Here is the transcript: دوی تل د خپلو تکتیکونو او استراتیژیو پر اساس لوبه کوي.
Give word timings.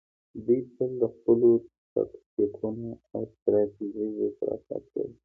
دوی 0.45 0.59
تل 0.75 0.91
د 1.01 1.03
خپلو 1.15 1.49
تکتیکونو 1.93 2.87
او 3.13 3.21
استراتیژیو 3.27 4.29
پر 4.37 4.47
اساس 4.55 4.83
لوبه 4.91 4.91
کوي. 4.93 5.13